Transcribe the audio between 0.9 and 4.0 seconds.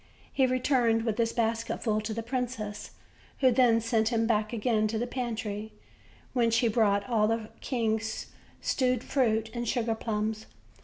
with his basket full to the princess, who then